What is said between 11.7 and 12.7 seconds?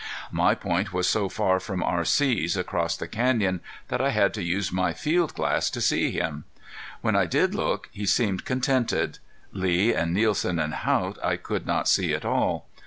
see at all.